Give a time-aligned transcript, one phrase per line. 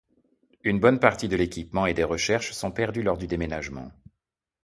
[0.63, 3.91] Une bonne partie de l'équipement et des recherches sont perdues lors du déménagement.